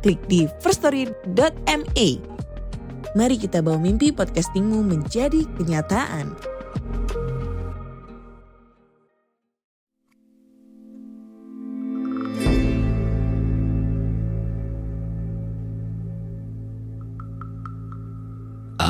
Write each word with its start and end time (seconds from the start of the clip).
klik 0.00 0.20
di 0.26 0.48
firststory.me. 0.64 2.08
Mari 3.14 3.36
kita 3.36 3.60
bawa 3.60 3.78
mimpi 3.78 4.10
podcastingmu 4.14 4.82
menjadi 4.86 5.44
kenyataan. 5.58 6.34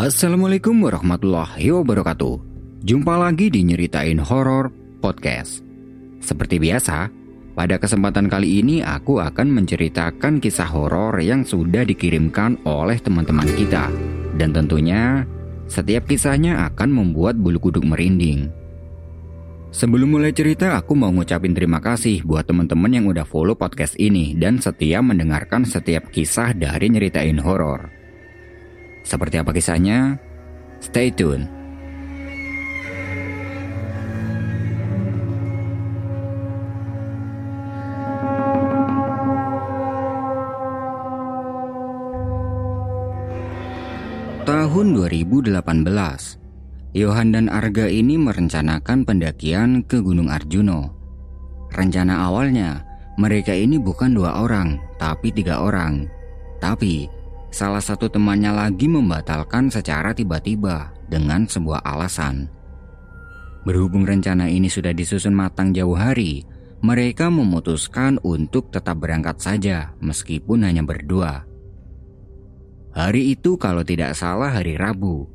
Assalamualaikum 0.00 0.80
warahmatullahi 0.80 1.76
wabarakatuh. 1.76 2.40
Jumpa 2.80 3.20
lagi 3.20 3.52
di 3.52 3.60
Nyeritain 3.68 4.16
Horor 4.16 4.72
Podcast. 4.96 5.60
Seperti 6.24 6.56
biasa, 6.56 7.19
pada 7.52 7.76
kesempatan 7.82 8.30
kali 8.30 8.62
ini 8.62 8.80
aku 8.80 9.18
akan 9.18 9.50
menceritakan 9.50 10.38
kisah 10.38 10.70
horor 10.70 11.18
yang 11.18 11.42
sudah 11.42 11.82
dikirimkan 11.82 12.62
oleh 12.62 12.96
teman-teman 13.02 13.46
kita. 13.58 13.90
Dan 14.38 14.54
tentunya, 14.54 15.26
setiap 15.66 16.06
kisahnya 16.06 16.66
akan 16.70 16.88
membuat 16.90 17.34
bulu 17.36 17.58
kuduk 17.58 17.82
merinding. 17.82 18.50
Sebelum 19.70 20.18
mulai 20.18 20.34
cerita, 20.34 20.74
aku 20.74 20.98
mau 20.98 21.14
ngucapin 21.14 21.54
terima 21.54 21.78
kasih 21.78 22.26
buat 22.26 22.42
teman-teman 22.42 22.90
yang 22.90 23.06
udah 23.06 23.22
follow 23.22 23.54
podcast 23.54 23.94
ini 24.02 24.34
dan 24.34 24.58
setia 24.58 24.98
mendengarkan 24.98 25.62
setiap 25.62 26.10
kisah 26.10 26.50
dari 26.58 26.90
Nyeritain 26.90 27.38
Horor. 27.38 27.86
Seperti 29.06 29.38
apa 29.38 29.54
kisahnya? 29.54 30.18
Stay 30.82 31.14
tune. 31.14 31.59
Tahun 44.50 44.98
2018, 44.98 45.62
Yohan 46.98 47.30
dan 47.30 47.46
Arga 47.46 47.86
ini 47.86 48.18
merencanakan 48.18 49.06
pendakian 49.06 49.86
ke 49.86 50.02
Gunung 50.02 50.26
Arjuno. 50.26 50.90
Rencana 51.70 52.26
awalnya, 52.26 52.82
mereka 53.14 53.54
ini 53.54 53.78
bukan 53.78 54.10
dua 54.10 54.42
orang, 54.42 54.82
tapi 54.98 55.30
tiga 55.30 55.62
orang. 55.62 56.10
Tapi, 56.58 57.06
salah 57.54 57.78
satu 57.78 58.10
temannya 58.10 58.50
lagi 58.50 58.90
membatalkan 58.90 59.70
secara 59.70 60.10
tiba-tiba 60.10 60.90
dengan 61.06 61.46
sebuah 61.46 61.86
alasan. 61.86 62.50
Berhubung 63.62 64.02
rencana 64.02 64.50
ini 64.50 64.66
sudah 64.66 64.90
disusun 64.90 65.30
matang 65.30 65.70
jauh 65.70 65.94
hari, 65.94 66.42
mereka 66.82 67.30
memutuskan 67.30 68.18
untuk 68.26 68.74
tetap 68.74 68.98
berangkat 68.98 69.38
saja 69.38 69.94
meskipun 70.02 70.66
hanya 70.66 70.82
berdua. 70.82 71.49
Hari 72.90 73.38
itu 73.38 73.54
kalau 73.54 73.86
tidak 73.86 74.18
salah 74.18 74.50
hari 74.50 74.74
Rabu. 74.74 75.30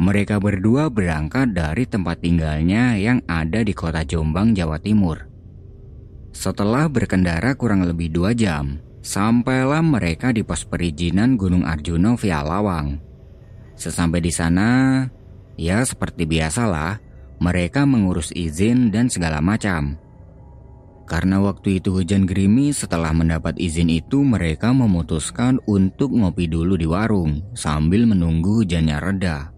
Mereka 0.00 0.40
berdua 0.42 0.90
berangkat 0.90 1.54
dari 1.54 1.86
tempat 1.86 2.24
tinggalnya 2.24 2.96
yang 2.96 3.22
ada 3.30 3.62
di 3.62 3.70
kota 3.76 4.02
Jombang, 4.02 4.56
Jawa 4.56 4.80
Timur. 4.80 5.28
Setelah 6.32 6.88
berkendara 6.88 7.54
kurang 7.54 7.84
lebih 7.84 8.10
dua 8.10 8.32
jam, 8.34 8.80
sampailah 9.04 9.84
mereka 9.84 10.32
di 10.34 10.42
pos 10.42 10.64
perizinan 10.64 11.36
Gunung 11.36 11.68
Arjuno 11.68 12.16
via 12.16 12.40
Lawang. 12.40 12.96
Sesampai 13.76 14.24
di 14.24 14.32
sana, 14.32 15.04
ya 15.60 15.84
seperti 15.84 16.24
biasalah, 16.24 16.98
mereka 17.38 17.84
mengurus 17.84 18.32
izin 18.32 18.88
dan 18.88 19.12
segala 19.12 19.38
macam. 19.44 20.00
Karena 21.10 21.42
waktu 21.42 21.82
itu 21.82 21.90
hujan 21.90 22.22
gerimis, 22.22 22.86
setelah 22.86 23.10
mendapat 23.10 23.58
izin 23.58 23.90
itu 23.90 24.22
mereka 24.22 24.70
memutuskan 24.70 25.58
untuk 25.66 26.14
ngopi 26.14 26.46
dulu 26.46 26.78
di 26.78 26.86
warung 26.86 27.42
sambil 27.50 28.06
menunggu 28.06 28.62
hujannya 28.62 28.94
reda. 29.02 29.50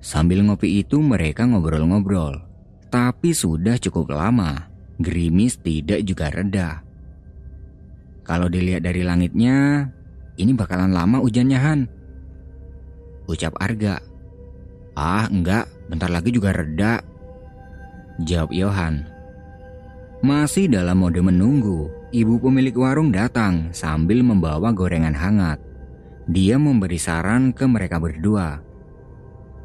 Sambil 0.00 0.40
ngopi 0.40 0.80
itu 0.80 0.96
mereka 1.04 1.44
ngobrol-ngobrol. 1.44 2.40
Tapi 2.88 3.36
sudah 3.36 3.76
cukup 3.76 4.16
lama, 4.16 4.72
gerimis 4.96 5.60
tidak 5.60 6.08
juga 6.08 6.32
reda. 6.32 6.80
Kalau 8.24 8.48
dilihat 8.48 8.88
dari 8.88 9.04
langitnya, 9.04 9.92
ini 10.40 10.56
bakalan 10.56 10.96
lama 10.96 11.20
hujannya 11.20 11.58
Han. 11.60 11.80
Ucap 13.28 13.60
Arga. 13.60 14.00
Ah 14.96 15.28
enggak, 15.28 15.68
bentar 15.92 16.08
lagi 16.08 16.32
juga 16.32 16.56
reda. 16.56 17.04
Jawab 18.24 18.56
Yohan. 18.56 19.11
Masih 20.22 20.70
dalam 20.70 21.02
mode 21.02 21.18
menunggu, 21.18 21.90
ibu 22.14 22.38
pemilik 22.38 22.78
warung 22.78 23.10
datang 23.10 23.74
sambil 23.74 24.22
membawa 24.22 24.70
gorengan 24.70 25.18
hangat. 25.18 25.58
Dia 26.30 26.62
memberi 26.62 26.94
saran 26.94 27.50
ke 27.50 27.66
mereka 27.66 27.98
berdua. 27.98 28.62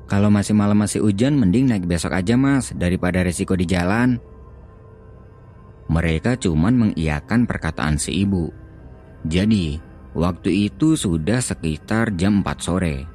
Kalau 0.10 0.34
masih 0.34 0.58
malam 0.58 0.82
masih 0.82 1.06
hujan, 1.06 1.38
mending 1.38 1.70
naik 1.70 1.86
besok 1.86 2.18
aja 2.18 2.34
mas, 2.34 2.74
daripada 2.74 3.22
resiko 3.22 3.54
di 3.54 3.70
jalan. 3.70 4.18
Mereka 5.94 6.42
cuman 6.42 6.90
mengiyakan 6.90 7.46
perkataan 7.46 8.02
si 8.02 8.26
ibu. 8.26 8.50
Jadi, 9.30 9.78
waktu 10.18 10.74
itu 10.74 10.98
sudah 10.98 11.38
sekitar 11.38 12.18
jam 12.18 12.42
4 12.42 12.58
sore. 12.58 13.06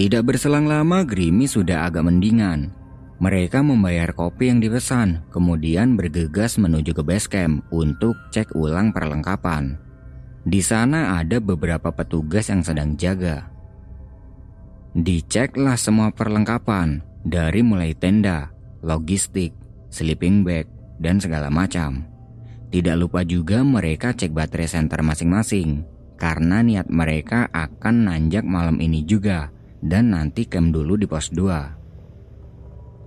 Tidak 0.00 0.24
berselang 0.24 0.64
lama, 0.64 1.04
gerimis 1.04 1.52
sudah 1.52 1.84
agak 1.84 2.08
mendingan. 2.08 2.79
Mereka 3.20 3.60
membayar 3.60 4.16
kopi 4.16 4.48
yang 4.48 4.64
dipesan, 4.64 5.28
kemudian 5.28 5.92
bergegas 5.92 6.56
menuju 6.56 6.96
ke 6.96 7.04
base 7.04 7.28
camp 7.28 7.60
untuk 7.68 8.16
cek 8.32 8.56
ulang 8.56 8.96
perlengkapan. 8.96 9.76
Di 10.48 10.64
sana 10.64 11.20
ada 11.20 11.36
beberapa 11.36 11.92
petugas 11.92 12.48
yang 12.48 12.64
sedang 12.64 12.96
jaga. 12.96 13.52
Diceklah 14.96 15.76
semua 15.76 16.08
perlengkapan, 16.16 17.04
dari 17.20 17.60
mulai 17.60 17.92
tenda, 17.92 18.56
logistik, 18.80 19.52
sleeping 19.92 20.40
bag, 20.40 20.64
dan 20.96 21.20
segala 21.20 21.52
macam. 21.52 22.08
Tidak 22.72 22.96
lupa 22.96 23.20
juga 23.20 23.60
mereka 23.60 24.16
cek 24.16 24.32
baterai 24.32 24.64
center 24.64 25.04
masing-masing, 25.04 25.84
karena 26.16 26.64
niat 26.64 26.88
mereka 26.88 27.52
akan 27.52 28.08
nanjak 28.08 28.48
malam 28.48 28.80
ini 28.80 29.04
juga, 29.04 29.52
dan 29.84 30.16
nanti 30.16 30.48
camp 30.48 30.72
dulu 30.72 30.96
di 30.96 31.04
pos 31.04 31.28
2. 31.28 31.79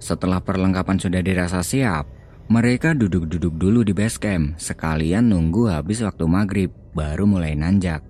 Setelah 0.04 0.44
perlengkapan 0.44 1.00
sudah 1.00 1.24
dirasa 1.24 1.64
siap, 1.64 2.04
mereka 2.52 2.92
duduk-duduk 2.92 3.56
dulu 3.56 3.88
di 3.88 3.96
base 3.96 4.20
camp, 4.20 4.60
sekalian 4.60 5.32
nunggu 5.32 5.72
habis 5.72 6.04
waktu 6.04 6.28
maghrib, 6.28 6.76
baru 6.92 7.24
mulai 7.24 7.56
nanjak. 7.56 8.04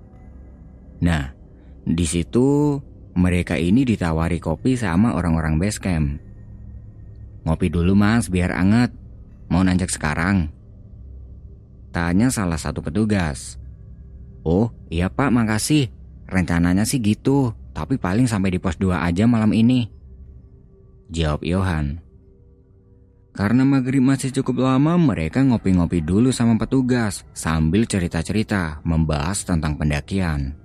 Nah, 1.06 1.38
di 1.86 2.02
situ 2.10 2.82
mereka 3.14 3.62
ini 3.62 3.86
ditawari 3.86 4.42
kopi 4.42 4.74
sama 4.74 5.14
orang-orang 5.14 5.62
base 5.62 5.78
camp. 5.78 6.18
Ngopi 7.46 7.70
dulu 7.70 7.94
mas, 7.94 8.26
biar 8.26 8.58
anget. 8.58 8.90
Mau 9.54 9.62
nanjak 9.62 9.94
sekarang? 9.94 10.50
Tanya 11.94 12.34
salah 12.34 12.58
satu 12.58 12.82
petugas. 12.82 13.62
Oh, 14.42 14.74
iya 14.90 15.14
pak, 15.14 15.30
makasih. 15.30 15.94
Rencananya 16.26 16.90
sih 16.90 16.98
gitu, 17.06 17.54
tapi 17.70 18.02
paling 18.02 18.26
sampai 18.26 18.50
di 18.50 18.58
pos 18.58 18.82
2 18.82 18.98
aja 18.98 19.30
malam 19.30 19.54
ini. 19.54 20.02
Jawab 21.14 21.46
Yohan. 21.46 22.02
Karena 23.38 23.62
maghrib 23.62 24.02
masih 24.02 24.34
cukup 24.34 24.66
lama, 24.66 24.98
mereka 24.98 25.46
ngopi-ngopi 25.46 26.02
dulu 26.02 26.34
sama 26.34 26.58
petugas 26.58 27.22
sambil 27.38 27.86
cerita-cerita 27.86 28.82
membahas 28.82 29.46
tentang 29.46 29.78
pendakian. 29.78 30.58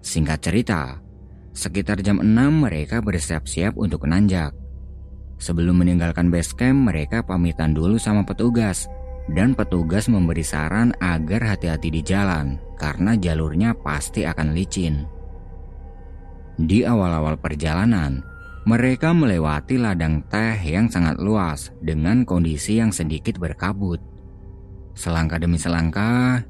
Singkat 0.00 0.40
cerita, 0.40 0.96
sekitar 1.52 2.00
jam 2.00 2.24
6 2.24 2.32
mereka 2.56 3.04
bersiap-siap 3.04 3.76
untuk 3.76 4.08
menanjak. 4.08 4.56
Sebelum 5.36 5.76
meninggalkan 5.76 6.32
base 6.32 6.56
camp, 6.56 6.88
mereka 6.88 7.20
pamitan 7.20 7.76
dulu 7.76 8.00
sama 8.00 8.24
petugas 8.24 8.88
dan 9.28 9.52
petugas 9.52 10.08
memberi 10.08 10.44
saran 10.44 10.96
agar 11.04 11.52
hati-hati 11.52 11.92
di 11.92 12.00
jalan 12.00 12.56
karena 12.80 13.12
jalurnya 13.12 13.76
pasti 13.76 14.24
akan 14.24 14.56
licin. 14.56 15.04
Di 16.56 16.88
awal-awal 16.88 17.36
perjalanan, 17.36 18.35
mereka 18.66 19.14
melewati 19.14 19.78
ladang 19.78 20.26
teh 20.26 20.58
yang 20.66 20.90
sangat 20.90 21.22
luas 21.22 21.70
dengan 21.78 22.26
kondisi 22.26 22.82
yang 22.82 22.90
sedikit 22.90 23.38
berkabut. 23.38 24.02
Selangkah 24.98 25.38
demi 25.38 25.54
selangkah, 25.54 26.42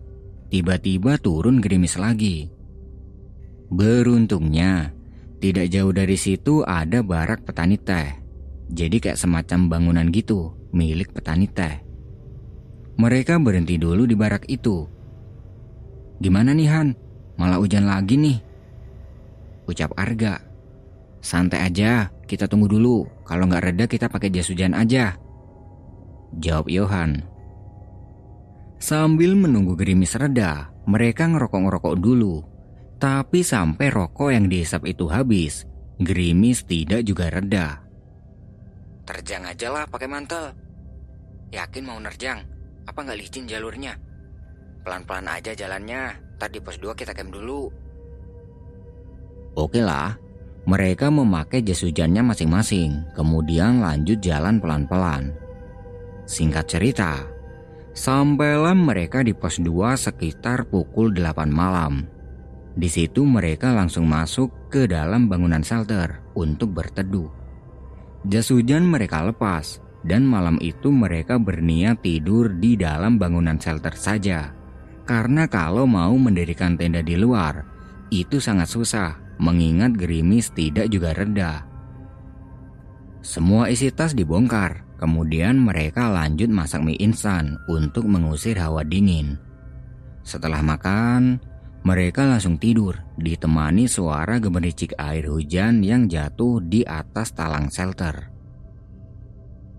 tiba-tiba 0.49 1.21
turun 1.21 1.61
gerimis 1.61 2.01
lagi. 2.01 2.49
Beruntungnya, 3.69 4.97
tidak 5.45 5.69
jauh 5.69 5.93
dari 5.93 6.17
situ 6.17 6.65
ada 6.65 7.05
barak 7.05 7.45
petani 7.45 7.77
teh. 7.77 8.17
Jadi 8.73 8.97
kayak 8.97 9.21
semacam 9.21 9.69
bangunan 9.69 10.09
gitu, 10.09 10.57
milik 10.73 11.13
petani 11.13 11.45
teh. 11.53 11.85
Mereka 12.97 13.37
berhenti 13.45 13.77
dulu 13.77 14.09
di 14.09 14.17
barak 14.17 14.49
itu. 14.49 14.89
Gimana 16.17 16.57
nih 16.57 16.69
Han? 16.73 16.89
Malah 17.37 17.61
hujan 17.61 17.85
lagi 17.85 18.17
nih. 18.17 18.41
Ucap 19.69 19.93
Arga. 20.01 20.46
Santai 21.27 21.67
aja, 21.67 22.07
kita 22.31 22.47
tunggu 22.47 22.71
dulu. 22.71 23.03
Kalau 23.27 23.51
nggak 23.51 23.65
reda 23.67 23.85
kita 23.91 24.07
pakai 24.07 24.31
jas 24.31 24.47
hujan 24.47 24.79
aja. 24.79 25.19
Jawab 26.39 26.71
Yohan. 26.71 27.27
Sambil 28.79 29.35
menunggu 29.35 29.75
gerimis 29.75 30.15
reda, 30.15 30.71
mereka 30.87 31.27
ngerokok-ngerokok 31.27 31.95
dulu. 31.99 32.47
Tapi 33.03 33.43
sampai 33.43 33.91
rokok 33.91 34.31
yang 34.31 34.47
dihisap 34.47 34.87
itu 34.87 35.11
habis, 35.11 35.67
gerimis 35.99 36.63
tidak 36.63 37.03
juga 37.03 37.27
reda. 37.27 37.83
Terjang 39.03 39.51
aja 39.51 39.75
lah 39.75 39.85
pakai 39.91 40.07
mantel. 40.07 40.55
Yakin 41.51 41.91
mau 41.91 41.99
nerjang? 41.99 42.39
Apa 42.87 43.03
nggak 43.03 43.19
licin 43.19 43.51
jalurnya? 43.51 43.99
Pelan-pelan 44.87 45.27
aja 45.27 45.59
jalannya, 45.59 46.23
tadi 46.39 46.63
pos 46.63 46.79
2 46.79 46.95
kita 46.95 47.11
camp 47.11 47.35
dulu. 47.35 47.67
Oke 49.59 49.83
lah, 49.83 50.15
mereka 50.67 51.15
memakai 51.15 51.63
jas 51.63 51.87
hujannya 51.87 52.27
masing-masing, 52.27 53.07
kemudian 53.15 53.79
lanjut 53.79 54.19
jalan 54.19 54.59
pelan-pelan. 54.59 55.31
Singkat 56.27 56.67
cerita, 56.67 57.23
sampailah 57.95 58.75
mereka 58.75 59.23
di 59.23 59.31
pos 59.31 59.63
2 59.63 59.95
sekitar 59.95 60.67
pukul 60.67 61.15
8 61.15 61.47
malam. 61.47 62.11
Di 62.75 62.91
situ 62.91 63.23
mereka 63.23 63.71
langsung 63.79 64.11
masuk 64.11 64.67
ke 64.67 64.91
dalam 64.91 65.31
bangunan 65.31 65.63
shelter 65.63 66.19
untuk 66.35 66.75
berteduh. 66.75 67.31
Jas 68.27 68.51
hujan 68.51 68.91
mereka 68.91 69.23
lepas, 69.23 69.79
dan 70.03 70.27
malam 70.27 70.59
itu 70.59 70.91
mereka 70.91 71.39
berniat 71.39 72.03
tidur 72.03 72.51
di 72.59 72.75
dalam 72.75 73.23
bangunan 73.23 73.55
shelter 73.55 73.95
saja. 73.95 74.51
Karena 75.07 75.47
kalau 75.47 75.87
mau 75.87 76.11
mendirikan 76.19 76.75
tenda 76.75 77.07
di 77.07 77.15
luar, 77.15 77.63
itu 78.11 78.43
sangat 78.43 78.67
susah 78.67 79.26
mengingat 79.37 79.97
gerimis 79.97 80.53
tidak 80.53 80.89
juga 80.93 81.13
reda. 81.13 81.65
Semua 83.27 83.67
isi 83.73 83.91
tas 83.91 84.15
dibongkar, 84.15 84.87
kemudian 85.03 85.59
mereka 85.59 86.07
lanjut 86.09 86.47
masak 86.47 86.87
mie 86.87 87.01
instan 87.03 87.59
untuk 87.67 88.07
mengusir 88.07 88.55
hawa 88.57 88.87
dingin. 88.87 89.35
Setelah 90.23 90.63
makan, 90.63 91.43
mereka 91.87 92.27
langsung 92.27 92.59
tidur 92.59 92.99
ditemani 93.19 93.87
suara 93.87 94.43
gemericik 94.43 94.95
air 94.99 95.31
hujan 95.31 95.83
yang 95.87 96.11
jatuh 96.11 96.59
di 96.63 96.83
atas 96.83 97.31
talang 97.35 97.71
shelter. 97.71 98.31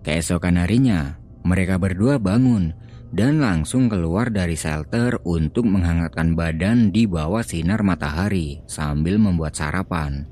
Keesokan 0.04 0.56
harinya, 0.56 1.20
mereka 1.44 1.76
berdua 1.76 2.16
bangun 2.16 2.72
dan 3.08 3.40
langsung 3.40 3.88
keluar 3.88 4.28
dari 4.28 4.52
shelter 4.52 5.16
untuk 5.24 5.64
menghangatkan 5.64 6.36
badan 6.36 6.92
di 6.92 7.08
bawah 7.08 7.40
sinar 7.40 7.80
matahari 7.80 8.60
sambil 8.68 9.16
membuat 9.16 9.56
sarapan. 9.56 10.28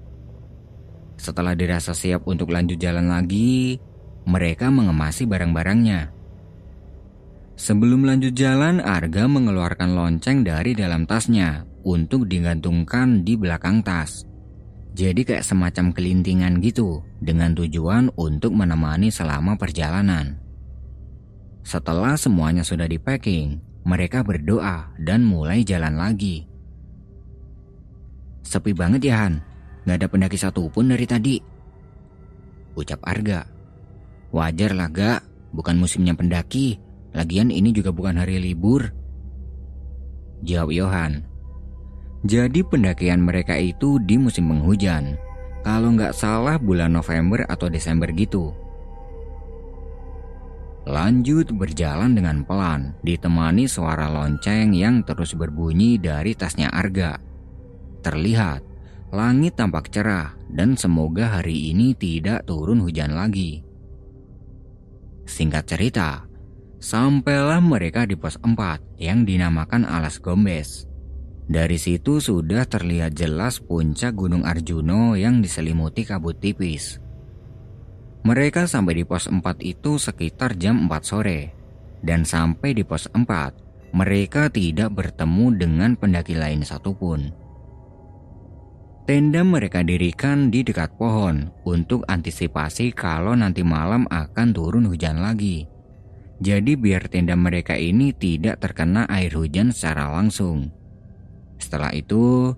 Setelah 1.17 1.56
dirasa 1.56 1.96
siap 1.96 2.28
untuk 2.28 2.52
lanjut 2.52 2.76
jalan 2.76 3.08
lagi, 3.08 3.81
mereka 4.28 4.69
mengemasi 4.69 5.25
barang-barangnya. 5.25 6.12
Sebelum 7.56 8.05
lanjut 8.05 8.37
jalan, 8.37 8.84
Arga 8.84 9.25
mengeluarkan 9.25 9.96
lonceng 9.96 10.44
dari 10.44 10.76
dalam 10.76 11.08
tasnya 11.08 11.64
untuk 11.88 12.29
digantungkan 12.29 13.25
di 13.25 13.32
belakang 13.40 13.81
tas. 13.81 14.29
Jadi 14.93 15.25
kayak 15.25 15.44
semacam 15.44 15.93
kelintingan 15.93 16.61
gitu 16.61 17.00
dengan 17.20 17.56
tujuan 17.56 18.12
untuk 18.20 18.52
menemani 18.52 19.08
selama 19.08 19.56
perjalanan. 19.56 20.45
Setelah 21.66 22.14
semuanya 22.14 22.62
sudah 22.62 22.86
di 22.86 22.94
packing, 22.94 23.58
mereka 23.82 24.22
berdoa 24.22 24.94
dan 25.02 25.26
mulai 25.26 25.66
jalan 25.66 25.98
lagi. 25.98 26.46
Sepi 28.46 28.70
banget 28.70 29.10
ya 29.10 29.26
Han, 29.26 29.42
gak 29.82 29.98
ada 29.98 30.06
pendaki 30.06 30.38
satupun 30.38 30.94
dari 30.94 31.10
tadi. 31.10 31.42
Ucap 32.78 33.02
Arga. 33.02 33.50
Wajar 34.30 34.78
lah 34.78 34.86
gak, 34.94 35.26
bukan 35.50 35.74
musimnya 35.74 36.14
pendaki. 36.14 36.78
Lagian 37.10 37.50
ini 37.50 37.74
juga 37.74 37.90
bukan 37.90 38.22
hari 38.22 38.38
libur. 38.38 38.86
Jawab 40.46 40.70
Yohan. 40.70 41.26
Jadi 42.22 42.62
pendakian 42.62 43.26
mereka 43.26 43.58
itu 43.58 43.98
di 44.06 44.14
musim 44.14 44.54
penghujan. 44.54 45.19
Kalau 45.66 45.90
nggak 45.98 46.14
salah 46.14 46.62
bulan 46.62 46.94
November 46.94 47.42
atau 47.50 47.66
Desember 47.66 48.06
gitu. 48.14 48.54
Lanjut 50.86 51.50
berjalan 51.50 52.14
dengan 52.14 52.46
pelan, 52.46 52.94
ditemani 53.02 53.66
suara 53.66 54.06
lonceng 54.06 54.70
yang 54.70 55.02
terus 55.02 55.34
berbunyi 55.34 55.98
dari 55.98 56.38
tasnya 56.38 56.70
Arga. 56.70 57.18
Terlihat, 58.06 58.62
langit 59.10 59.58
tampak 59.58 59.90
cerah 59.90 60.38
dan 60.46 60.78
semoga 60.78 61.42
hari 61.42 61.74
ini 61.74 61.90
tidak 61.98 62.46
turun 62.46 62.86
hujan 62.86 63.18
lagi. 63.18 63.66
Singkat 65.26 65.64
cerita, 65.66 66.22
sampailah 66.78 67.58
mereka 67.58 68.06
di 68.06 68.14
pos 68.14 68.38
4 68.38 69.02
yang 69.02 69.26
dinamakan 69.26 69.82
Alas 69.82 70.22
Gombes. 70.22 70.86
Dari 71.50 71.82
situ 71.82 72.22
sudah 72.22 72.62
terlihat 72.62 73.10
jelas 73.18 73.58
puncak 73.58 74.14
Gunung 74.14 74.46
Arjuno 74.46 75.18
yang 75.18 75.42
diselimuti 75.42 76.06
kabut 76.06 76.38
tipis. 76.38 77.02
Mereka 78.26 78.67
sampai 78.67 78.99
di 78.99 79.05
pos 79.06 79.31
4 79.31 79.38
itu 79.62 80.02
sekitar 80.02 80.58
jam 80.58 80.90
4 80.90 80.99
sore. 81.06 81.55
Dan 82.02 82.26
sampai 82.26 82.75
di 82.75 82.82
pos 82.82 83.06
4, 83.14 83.94
mereka 83.94 84.50
tidak 84.50 84.99
bertemu 84.99 85.55
dengan 85.55 85.94
pendaki 85.94 86.34
lain 86.34 86.67
satupun. 86.67 87.31
Tenda 89.06 89.46
mereka 89.46 89.87
dirikan 89.87 90.50
di 90.50 90.67
dekat 90.67 90.99
pohon 90.99 91.55
untuk 91.62 92.02
antisipasi 92.11 92.90
kalau 92.90 93.38
nanti 93.38 93.62
malam 93.62 94.11
akan 94.11 94.50
turun 94.50 94.90
hujan 94.90 95.22
lagi. 95.22 95.70
Jadi 96.43 96.75
biar 96.75 97.06
tenda 97.06 97.38
mereka 97.38 97.79
ini 97.79 98.11
tidak 98.11 98.58
terkena 98.58 99.06
air 99.06 99.31
hujan 99.38 99.70
secara 99.70 100.11
langsung. 100.11 100.74
Setelah 101.62 101.94
itu, 101.94 102.50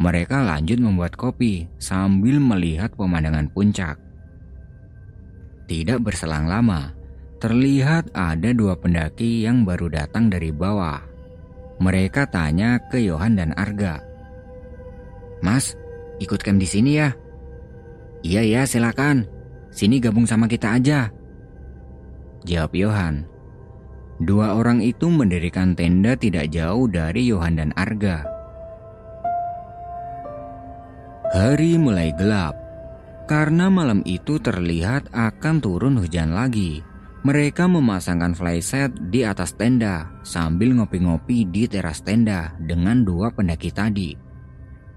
mereka 0.00 0.40
lanjut 0.40 0.80
membuat 0.80 1.12
kopi 1.12 1.68
sambil 1.76 2.40
melihat 2.40 2.96
pemandangan 2.96 3.52
puncak. 3.52 4.09
Tidak 5.70 6.02
berselang 6.02 6.50
lama, 6.50 6.90
terlihat 7.38 8.10
ada 8.10 8.50
dua 8.50 8.74
pendaki 8.74 9.46
yang 9.46 9.62
baru 9.62 9.86
datang 9.86 10.26
dari 10.26 10.50
bawah. 10.50 10.98
Mereka 11.78 12.26
tanya 12.26 12.82
ke 12.90 12.98
Yohan 12.98 13.38
dan 13.38 13.54
Arga. 13.54 14.02
Mas, 15.38 15.78
ikut 16.18 16.42
camp 16.42 16.58
di 16.58 16.66
sini 16.66 16.98
ya? 16.98 17.14
Iya 18.26 18.42
ya, 18.42 18.62
silakan. 18.66 19.30
Sini 19.70 20.02
gabung 20.02 20.26
sama 20.26 20.50
kita 20.50 20.74
aja. 20.74 21.06
Jawab 22.42 22.74
Yohan. 22.74 23.22
Dua 24.18 24.58
orang 24.58 24.82
itu 24.82 25.06
mendirikan 25.06 25.78
tenda 25.78 26.18
tidak 26.18 26.50
jauh 26.50 26.90
dari 26.90 27.30
Yohan 27.30 27.62
dan 27.62 27.70
Arga. 27.78 28.26
Hari 31.30 31.78
mulai 31.78 32.10
gelap 32.18 32.58
karena 33.30 33.70
malam 33.70 34.02
itu 34.10 34.42
terlihat 34.42 35.14
akan 35.14 35.62
turun 35.62 36.02
hujan 36.02 36.34
lagi. 36.34 36.82
Mereka 37.22 37.70
memasangkan 37.70 38.34
flyset 38.34 38.90
di 39.06 39.22
atas 39.22 39.54
tenda 39.54 40.10
sambil 40.26 40.74
ngopi-ngopi 40.74 41.46
di 41.46 41.70
teras 41.70 42.02
tenda 42.02 42.58
dengan 42.58 43.06
dua 43.06 43.30
pendaki 43.30 43.70
tadi. 43.70 44.18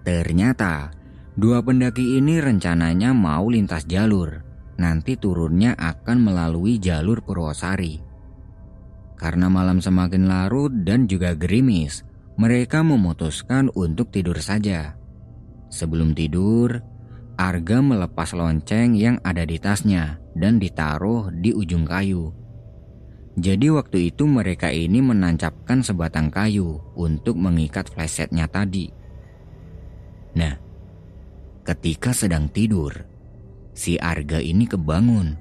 Ternyata, 0.01 0.89
dua 1.37 1.61
pendaki 1.61 2.17
ini 2.17 2.41
rencananya 2.41 3.13
mau 3.13 3.53
lintas 3.53 3.85
jalur. 3.85 4.41
Nanti 4.81 5.13
turunnya 5.13 5.77
akan 5.77 6.17
melalui 6.17 6.81
jalur 6.81 7.21
Purwosari. 7.21 8.01
Karena 9.13 9.45
malam 9.45 9.77
semakin 9.77 10.25
larut 10.25 10.73
dan 10.73 11.05
juga 11.05 11.37
gerimis, 11.37 12.01
mereka 12.41 12.81
memutuskan 12.81 13.69
untuk 13.77 14.09
tidur 14.09 14.41
saja. 14.41 14.97
Sebelum 15.69 16.17
tidur, 16.17 16.92
Arga 17.33 17.81
melepas 17.81 18.29
lonceng 18.37 18.93
yang 18.93 19.17
ada 19.25 19.41
di 19.41 19.57
tasnya 19.57 20.21
dan 20.37 20.61
ditaruh 20.61 21.33
di 21.33 21.49
ujung 21.49 21.81
kayu. 21.81 22.29
Jadi 23.33 23.73
waktu 23.73 24.13
itu 24.13 24.29
mereka 24.29 24.69
ini 24.69 25.01
menancapkan 25.01 25.81
sebatang 25.81 26.29
kayu 26.29 26.77
untuk 26.93 27.33
mengikat 27.33 27.89
flashsetnya 27.89 28.45
tadi. 28.45 28.93
Nah, 30.37 30.53
ketika 31.65 32.13
sedang 32.13 32.53
tidur, 32.53 32.93
si 33.73 33.97
Arga 33.97 34.37
ini 34.37 34.69
kebangun 34.69 35.33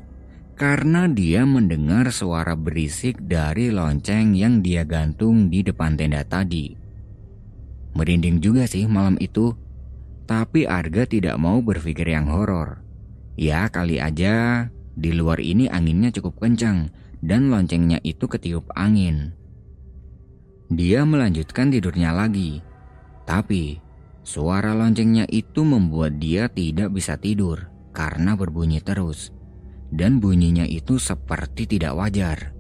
karena 0.57 1.05
dia 1.09 1.45
mendengar 1.45 2.09
suara 2.09 2.57
berisik 2.57 3.21
dari 3.29 3.69
lonceng 3.69 4.33
yang 4.33 4.65
dia 4.65 4.89
gantung 4.89 5.53
di 5.53 5.61
depan 5.61 5.97
tenda 5.97 6.25
tadi. 6.25 6.73
Merinding 7.93 8.41
juga 8.41 8.65
sih 8.65 8.89
malam 8.89 9.21
itu. 9.21 9.53
Tapi 10.25 10.65
Arga 10.65 11.05
tidak 11.05 11.37
mau 11.37 11.59
berpikir 11.61 12.07
yang 12.07 12.31
horor. 12.31 12.81
Ya 13.35 13.67
kali 13.73 13.99
aja 13.99 14.69
di 14.93 15.11
luar 15.17 15.41
ini 15.41 15.67
anginnya 15.73 16.13
cukup 16.13 16.45
kencang 16.45 16.93
dan 17.25 17.49
loncengnya 17.49 17.99
itu 18.05 18.29
ketiup 18.29 18.69
angin. 18.77 19.33
Dia 20.73 21.05
melanjutkan 21.05 21.69
tidurnya 21.69 22.17
lagi. 22.17 22.65
Tapi 23.29 23.79
suara 24.25 24.73
loncengnya 24.73 25.29
itu 25.29 25.63
membuat 25.63 26.17
dia 26.17 26.49
tidak 26.49 26.93
bisa 26.97 27.21
tidur 27.21 27.69
karena 27.93 28.35
berbunyi 28.35 28.81
terus. 28.81 29.31
Dan 29.93 30.25
bunyinya 30.25 30.65
itu 30.65 30.97
seperti 30.97 31.69
tidak 31.69 31.93
wajar. 31.93 32.57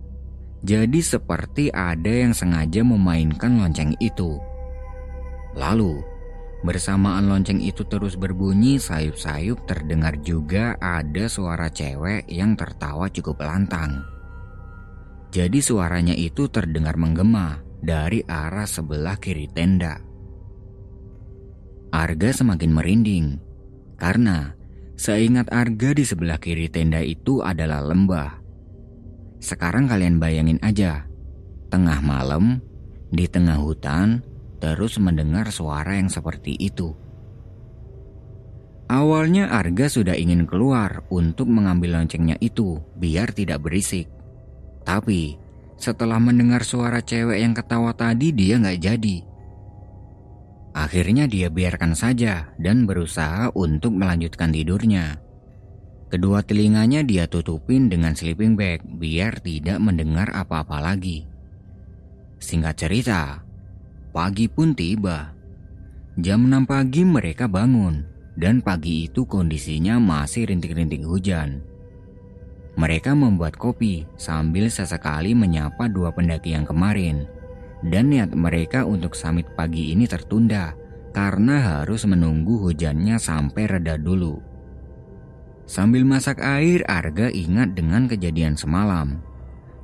Jadi 0.62 1.00
seperti 1.00 1.72
ada 1.72 2.12
yang 2.12 2.36
sengaja 2.36 2.84
memainkan 2.84 3.56
lonceng 3.58 3.96
itu. 3.98 4.36
Lalu, 5.56 6.04
bersamaan 6.62 7.26
lonceng 7.26 7.58
itu 7.58 7.82
terus 7.86 8.14
berbunyi 8.14 8.78
sayup-sayup 8.78 9.66
terdengar 9.66 10.18
juga 10.22 10.78
ada 10.78 11.26
suara 11.26 11.66
cewek 11.68 12.30
yang 12.30 12.54
tertawa 12.54 13.10
cukup 13.10 13.42
lantang. 13.42 14.06
Jadi 15.34 15.58
suaranya 15.58 16.14
itu 16.14 16.46
terdengar 16.46 16.94
menggema 16.94 17.60
dari 17.82 18.22
arah 18.22 18.68
sebelah 18.68 19.18
kiri 19.18 19.50
tenda. 19.50 19.98
Arga 21.92 22.30
semakin 22.32 22.70
merinding 22.72 23.26
karena 23.98 24.54
seingat 24.96 25.50
Arga 25.50 25.92
di 25.92 26.06
sebelah 26.06 26.38
kiri 26.38 26.70
tenda 26.70 27.02
itu 27.02 27.42
adalah 27.42 27.82
lembah. 27.82 28.38
Sekarang 29.42 29.90
kalian 29.90 30.22
bayangin 30.22 30.62
aja, 30.62 31.10
tengah 31.68 31.98
malam 32.00 32.62
di 33.10 33.26
tengah 33.26 33.58
hutan 33.58 34.22
terus 34.62 35.02
mendengar 35.02 35.50
suara 35.50 35.98
yang 35.98 36.06
seperti 36.06 36.54
itu. 36.54 36.94
Awalnya 38.86 39.50
Arga 39.50 39.90
sudah 39.90 40.14
ingin 40.14 40.46
keluar 40.46 41.02
untuk 41.10 41.50
mengambil 41.50 41.98
loncengnya 41.98 42.38
itu 42.38 42.78
biar 42.94 43.34
tidak 43.34 43.66
berisik. 43.66 44.06
Tapi 44.86 45.34
setelah 45.74 46.22
mendengar 46.22 46.62
suara 46.62 47.02
cewek 47.02 47.42
yang 47.42 47.58
ketawa 47.58 47.90
tadi 47.90 48.30
dia 48.30 48.62
nggak 48.62 48.78
jadi. 48.78 49.16
Akhirnya 50.78 51.26
dia 51.26 51.50
biarkan 51.50 51.98
saja 51.98 52.54
dan 52.54 52.86
berusaha 52.86 53.50
untuk 53.58 53.98
melanjutkan 53.98 54.54
tidurnya. 54.54 55.18
Kedua 56.06 56.44
telinganya 56.44 57.02
dia 57.02 57.26
tutupin 57.26 57.90
dengan 57.90 58.14
sleeping 58.14 58.54
bag 58.54 58.84
biar 58.84 59.42
tidak 59.42 59.80
mendengar 59.82 60.30
apa-apa 60.30 60.78
lagi. 60.78 61.24
Singkat 62.38 62.74
cerita, 62.76 63.40
Pagi 64.12 64.44
pun 64.44 64.76
tiba. 64.76 65.32
Jam 66.20 66.44
6 66.44 66.68
pagi 66.68 67.00
mereka 67.00 67.48
bangun 67.48 68.04
dan 68.36 68.60
pagi 68.60 69.08
itu 69.08 69.24
kondisinya 69.24 69.96
masih 69.96 70.52
rintik-rintik 70.52 71.00
hujan. 71.00 71.64
Mereka 72.76 73.16
membuat 73.16 73.56
kopi 73.56 74.04
sambil 74.20 74.68
sesekali 74.68 75.32
menyapa 75.32 75.88
dua 75.88 76.12
pendaki 76.12 76.52
yang 76.52 76.68
kemarin. 76.68 77.24
Dan 77.80 78.12
niat 78.12 78.36
mereka 78.36 78.84
untuk 78.84 79.16
summit 79.16 79.48
pagi 79.56 79.96
ini 79.96 80.04
tertunda 80.04 80.76
karena 81.16 81.80
harus 81.80 82.04
menunggu 82.04 82.68
hujannya 82.68 83.16
sampai 83.16 83.64
reda 83.64 83.96
dulu. 83.96 84.36
Sambil 85.64 86.04
masak 86.04 86.44
air, 86.44 86.84
Arga 86.84 87.32
ingat 87.32 87.72
dengan 87.72 88.12
kejadian 88.12 88.60
semalam. 88.60 89.24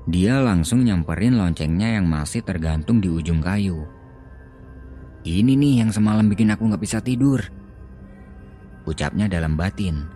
Dia 0.05 0.45
langsung 0.45 0.85
nyamperin 0.85 1.41
loncengnya 1.41 1.97
yang 1.97 2.05
masih 2.05 2.45
tergantung 2.45 3.01
di 3.01 3.09
ujung 3.09 3.41
kayu. 3.41 3.97
Ini 5.29 5.61
nih 5.61 5.85
yang 5.85 5.93
semalam 5.93 6.25
bikin 6.25 6.49
aku 6.49 6.73
gak 6.73 6.81
bisa 6.81 7.05
tidur. 7.05 7.45
Ucapnya 8.89 9.29
dalam 9.29 9.61
batin. 9.61 10.09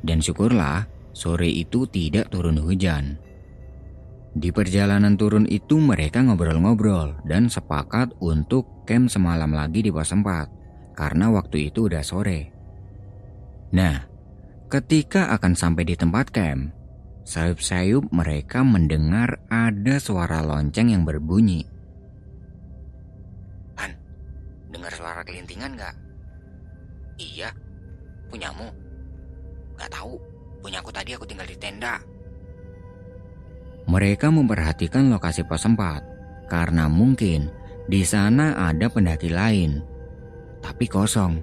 Dan 0.00 0.24
syukurlah, 0.24 0.88
sore 1.12 1.52
itu 1.52 1.84
tidak 1.84 2.32
turun 2.32 2.56
hujan. 2.56 3.20
Di 4.32 4.48
perjalanan 4.48 5.20
turun 5.20 5.44
itu 5.44 5.76
mereka 5.76 6.24
ngobrol-ngobrol 6.24 7.20
dan 7.28 7.52
sepakat 7.52 8.16
untuk 8.24 8.88
camp 8.88 9.12
semalam 9.12 9.52
lagi 9.52 9.84
di 9.84 9.92
pos 9.92 10.08
4 10.08 10.96
karena 10.96 11.28
waktu 11.28 11.68
itu 11.68 11.92
udah 11.92 12.00
sore. 12.00 12.48
Nah, 13.76 14.08
ketika 14.72 15.28
akan 15.36 15.52
sampai 15.52 15.84
di 15.84 15.92
tempat 15.92 16.32
camp, 16.32 16.72
sayup-sayup 17.28 18.08
mereka 18.08 18.64
mendengar 18.64 19.44
ada 19.52 20.00
suara 20.00 20.40
lonceng 20.40 20.92
yang 20.96 21.04
berbunyi. 21.04 21.71
Dengar 24.82 24.98
suara 24.98 25.22
kelintingan 25.22 25.78
gak? 25.78 25.94
Iya, 27.14 27.54
punyamu? 28.26 28.66
Gak 29.78 29.94
tahu, 29.94 30.18
punyaku 30.58 30.90
tadi 30.90 31.14
aku 31.14 31.22
tinggal 31.22 31.46
di 31.46 31.54
tenda. 31.54 32.02
Mereka 33.86 34.34
memperhatikan 34.34 35.06
lokasi 35.06 35.46
pos 35.46 35.70
4 35.70 36.50
karena 36.50 36.90
mungkin 36.90 37.46
di 37.86 38.02
sana 38.02 38.58
ada 38.58 38.90
pendaki 38.90 39.30
lain. 39.30 39.86
Tapi 40.58 40.90
kosong, 40.90 41.38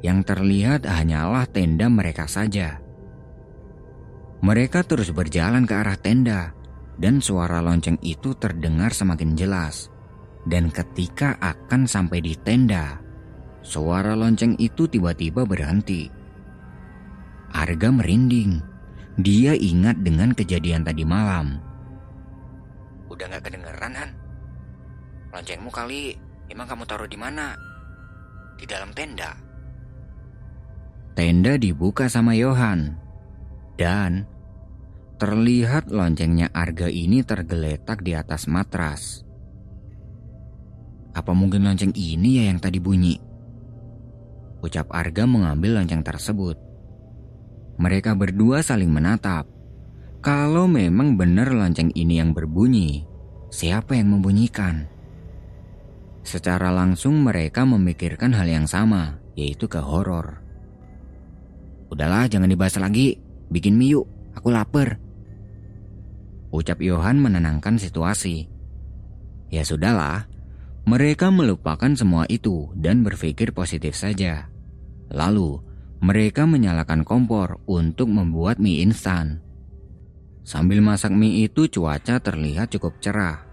yang 0.00 0.24
terlihat 0.24 0.88
hanyalah 0.88 1.44
tenda 1.44 1.92
mereka 1.92 2.24
saja. 2.24 2.80
Mereka 4.40 4.88
terus 4.88 5.12
berjalan 5.12 5.68
ke 5.68 5.76
arah 5.76 6.00
tenda 6.00 6.56
dan 6.96 7.20
suara 7.20 7.60
lonceng 7.60 8.00
itu 8.00 8.32
terdengar 8.32 8.96
semakin 8.96 9.36
jelas. 9.36 9.92
Dan 10.46 10.70
ketika 10.70 11.34
akan 11.42 11.88
sampai 11.88 12.22
di 12.22 12.38
tenda, 12.38 13.00
suara 13.64 14.14
lonceng 14.14 14.54
itu 14.62 14.86
tiba-tiba 14.86 15.42
berhenti. 15.42 16.06
Arga 17.50 17.88
merinding 17.90 18.60
dia 19.18 19.50
ingat 19.56 19.98
dengan 20.06 20.30
kejadian 20.30 20.86
tadi 20.86 21.02
malam. 21.02 21.58
Udah 23.10 23.26
gak 23.26 23.50
kedengeran, 23.50 23.92
Han? 23.98 24.10
Loncengmu 25.34 25.70
kali 25.74 26.14
emang 26.46 26.70
kamu 26.70 26.86
taruh 26.86 27.10
di 27.10 27.18
mana? 27.18 27.58
Di 28.54 28.62
dalam 28.62 28.94
tenda. 28.94 29.34
Tenda 31.18 31.58
dibuka 31.58 32.06
sama 32.06 32.38
Yohan. 32.38 32.94
Dan 33.74 34.22
terlihat 35.18 35.90
loncengnya 35.90 36.54
Arga 36.54 36.86
ini 36.86 37.26
tergeletak 37.26 38.06
di 38.06 38.14
atas 38.14 38.46
matras. 38.46 39.27
Apa 41.18 41.34
mungkin 41.34 41.66
lonceng 41.66 41.90
ini 41.98 42.38
ya 42.38 42.46
yang 42.46 42.62
tadi 42.62 42.78
bunyi? 42.78 43.18
Ucap 44.62 44.86
Arga 44.94 45.26
mengambil 45.26 45.82
lonceng 45.82 46.06
tersebut. 46.06 46.54
Mereka 47.82 48.14
berdua 48.14 48.62
saling 48.62 48.86
menatap. 48.86 49.50
Kalau 50.22 50.70
memang 50.70 51.18
benar 51.18 51.50
lonceng 51.50 51.90
ini 51.98 52.22
yang 52.22 52.30
berbunyi, 52.30 53.02
siapa 53.50 53.98
yang 53.98 54.14
membunyikan? 54.14 54.86
Secara 56.22 56.70
langsung 56.70 57.18
mereka 57.26 57.66
memikirkan 57.66 58.30
hal 58.38 58.46
yang 58.46 58.70
sama, 58.70 59.18
yaitu 59.34 59.66
ke 59.66 59.82
horor. 59.82 60.38
Udahlah, 61.90 62.30
jangan 62.30 62.46
dibahas 62.46 62.78
lagi. 62.78 63.18
Bikin 63.50 63.74
mie 63.74 63.98
yuk, 63.98 64.06
aku 64.38 64.54
lapar. 64.54 65.02
Ucap 66.54 66.78
Yohan 66.78 67.18
menenangkan 67.18 67.74
situasi. 67.74 68.46
Ya 69.50 69.66
sudahlah, 69.66 70.27
mereka 70.88 71.28
melupakan 71.28 71.92
semua 71.92 72.24
itu 72.32 72.72
dan 72.72 73.04
berpikir 73.04 73.52
positif 73.52 73.92
saja. 73.92 74.48
Lalu, 75.12 75.60
mereka 76.00 76.48
menyalakan 76.48 77.04
kompor 77.04 77.60
untuk 77.68 78.08
membuat 78.08 78.56
mie 78.56 78.80
instan. 78.80 79.44
Sambil 80.48 80.80
masak 80.80 81.12
mie 81.12 81.44
itu 81.44 81.68
cuaca 81.68 82.16
terlihat 82.24 82.72
cukup 82.72 82.96
cerah. 83.04 83.44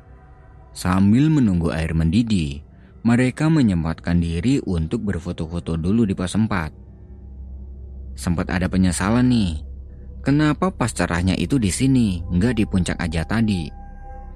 Sambil 0.71 1.27
menunggu 1.27 1.75
air 1.75 1.91
mendidih, 1.91 2.63
mereka 3.03 3.51
menyempatkan 3.51 4.15
diri 4.23 4.63
untuk 4.63 5.03
berfoto-foto 5.03 5.75
dulu 5.75 6.07
di 6.07 6.15
pos 6.15 6.39
4. 6.39 8.15
Sempat 8.15 8.47
ada 8.47 8.71
penyesalan 8.71 9.27
nih. 9.27 9.59
Kenapa 10.23 10.71
pas 10.71 10.87
cerahnya 10.87 11.35
itu 11.35 11.59
di 11.59 11.67
sini, 11.67 12.23
nggak 12.31 12.53
di 12.55 12.63
puncak 12.63 12.95
aja 12.95 13.27
tadi? 13.27 13.67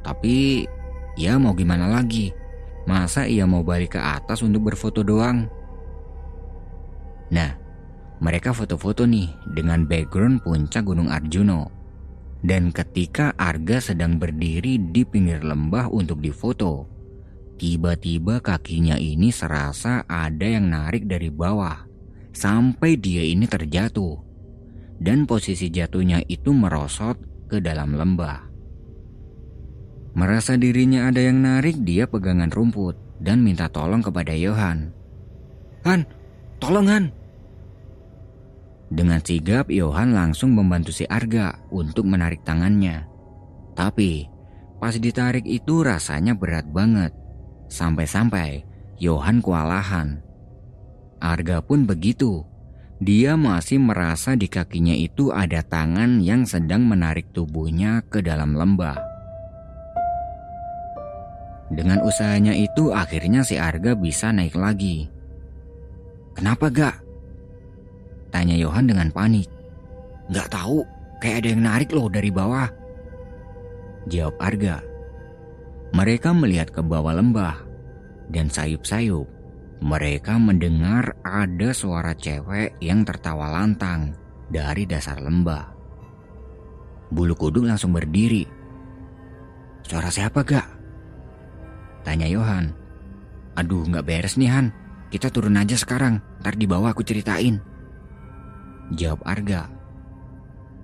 Tapi, 0.03 0.67
ya 1.15 1.39
mau 1.39 1.55
gimana 1.55 1.87
lagi? 1.87 2.48
Masa 2.87 3.27
ia 3.27 3.43
mau 3.43 3.65
balik 3.65 3.97
ke 3.97 4.01
atas 4.01 4.39
untuk 4.45 4.71
berfoto 4.71 5.03
doang? 5.03 5.49
Nah, 7.29 7.51
mereka 8.19 8.51
foto-foto 8.51 9.07
nih 9.07 9.31
dengan 9.55 9.87
background 9.87 10.43
puncak 10.43 10.83
Gunung 10.83 11.07
Arjuno. 11.07 11.71
Dan 12.39 12.71
ketika 12.71 13.35
Arga 13.35 13.83
sedang 13.83 14.15
berdiri 14.15 14.79
di 14.79 15.03
pinggir 15.03 15.43
lembah 15.43 15.91
untuk 15.91 16.23
difoto, 16.23 16.87
tiba-tiba 17.59 18.39
kakinya 18.39 18.95
ini 18.95 19.27
serasa 19.27 20.07
ada 20.07 20.47
yang 20.47 20.71
narik 20.71 21.03
dari 21.03 21.27
bawah 21.27 21.83
sampai 22.31 22.95
dia 22.95 23.23
ini 23.27 23.43
terjatuh. 23.43 24.15
Dan 24.99 25.27
posisi 25.27 25.71
jatuhnya 25.71 26.23
itu 26.27 26.51
merosot 26.51 27.19
ke 27.47 27.63
dalam 27.63 27.95
lembah. 27.95 28.48
Merasa 30.17 30.57
dirinya 30.57 31.09
ada 31.11 31.21
yang 31.21 31.41
narik, 31.41 31.81
dia 31.85 32.09
pegangan 32.09 32.49
rumput 32.49 32.97
dan 33.21 33.45
minta 33.45 33.69
tolong 33.69 34.01
kepada 34.01 34.33
Yohan. 34.33 34.89
Han, 35.85 36.03
tolong 36.59 36.87
Han, 36.89 37.05
dengan 38.89 39.21
sigap, 39.21 39.69
Yohan 39.69 40.17
langsung 40.17 40.57
membantu 40.57 40.89
si 40.89 41.05
Arga 41.05 41.61
untuk 41.69 42.09
menarik 42.09 42.41
tangannya. 42.41 43.05
Tapi, 43.77 44.25
pas 44.81 44.97
ditarik 44.97 45.45
itu 45.45 45.85
rasanya 45.85 46.33
berat 46.33 46.65
banget. 46.73 47.13
Sampai-sampai 47.69 48.65
Yohan 48.97 49.45
kewalahan. 49.45 50.25
Arga 51.21 51.61
pun 51.61 51.85
begitu. 51.85 52.41
Dia 52.99 53.37
masih 53.37 53.77
merasa 53.79 54.33
di 54.33 54.49
kakinya 54.49 54.97
itu 54.97 55.31
ada 55.31 55.61
tangan 55.61 56.19
yang 56.19 56.43
sedang 56.49 56.83
menarik 56.83 57.29
tubuhnya 57.31 58.03
ke 58.09 58.25
dalam 58.25 58.57
lembah. 58.57 59.08
Dengan 61.69 62.01
usahanya 62.01 62.57
itu 62.57 62.89
akhirnya 62.89 63.45
si 63.45 63.53
Arga 63.61 63.93
bisa 63.93 64.33
naik 64.33 64.57
lagi. 64.57 65.05
Kenapa 66.33 66.73
gak? 66.73 66.97
Tanya 68.33 68.57
Yohan 68.57 68.89
dengan 68.89 69.13
panik. 69.13 69.45
Gak 70.33 70.49
tahu, 70.49 70.81
kayak 71.21 71.45
ada 71.45 71.47
yang 71.53 71.63
narik 71.65 71.89
loh 71.93 72.09
dari 72.09 72.33
bawah. 72.33 72.69
Jawab 74.09 74.35
Arga. 74.41 74.81
Mereka 75.93 76.33
melihat 76.33 76.73
ke 76.73 76.81
bawah 76.81 77.17
lembah 77.17 77.57
dan 78.33 78.49
sayup-sayup. 78.49 79.25
Mereka 79.79 80.37
mendengar 80.41 81.17
ada 81.21 81.69
suara 81.71 82.17
cewek 82.17 82.81
yang 82.81 83.05
tertawa 83.05 83.47
lantang 83.61 84.13
dari 84.49 84.83
dasar 84.89 85.21
lembah. 85.21 85.71
Bulu 87.09 87.33
kuduk 87.33 87.65
langsung 87.65 87.93
berdiri. 87.93 88.45
Suara 89.81 90.13
siapa 90.13 90.45
gak? 90.45 90.78
Tanya 92.03 92.27
Yohan. 92.27 92.71
Aduh 93.59 93.83
gak 93.89 94.07
beres 94.07 94.39
nih 94.39 94.51
Han. 94.51 94.71
Kita 95.09 95.33
turun 95.33 95.57
aja 95.57 95.75
sekarang. 95.75 96.21
Ntar 96.39 96.55
di 96.55 96.69
bawah 96.69 96.93
aku 96.93 97.03
ceritain. 97.03 97.59
Jawab 98.93 99.21
Arga. 99.25 99.79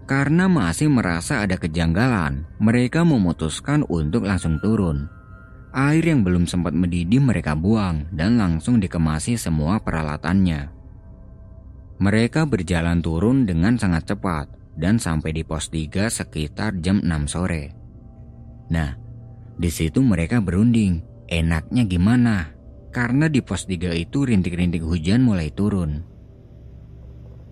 Karena 0.06 0.46
masih 0.46 0.86
merasa 0.86 1.42
ada 1.42 1.58
kejanggalan, 1.58 2.46
mereka 2.62 3.02
memutuskan 3.02 3.82
untuk 3.90 4.30
langsung 4.30 4.62
turun. 4.62 5.10
Air 5.74 6.06
yang 6.06 6.22
belum 6.22 6.46
sempat 6.46 6.78
mendidih 6.78 7.20
mereka 7.20 7.58
buang 7.58 8.06
dan 8.14 8.38
langsung 8.38 8.78
dikemasi 8.78 9.36
semua 9.36 9.82
peralatannya. 9.82 10.70
Mereka 11.98 12.46
berjalan 12.46 13.02
turun 13.02 13.50
dengan 13.50 13.82
sangat 13.82 14.06
cepat 14.06 14.46
dan 14.78 15.02
sampai 15.02 15.32
di 15.34 15.42
pos 15.42 15.74
3 15.74 16.12
sekitar 16.12 16.80
jam 16.86 17.02
6 17.02 17.26
sore. 17.26 17.74
Nah, 18.70 19.05
di 19.56 19.72
situ 19.72 20.04
mereka 20.04 20.44
berunding, 20.44 21.00
enaknya 21.32 21.88
gimana? 21.88 22.52
Karena 22.92 23.32
di 23.32 23.40
pos 23.40 23.68
3 23.68 23.96
itu 23.96 24.28
rintik-rintik 24.28 24.84
hujan 24.84 25.24
mulai 25.24 25.52
turun. 25.52 26.04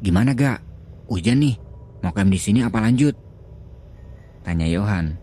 Gimana 0.04 0.36
gak? 0.36 0.60
Hujan 1.08 1.40
nih, 1.40 1.56
mau 2.04 2.12
camp 2.12 2.32
di 2.32 2.40
sini 2.40 2.60
apa 2.64 2.84
lanjut? 2.84 3.16
Tanya 4.44 4.68
Yohan. 4.68 5.16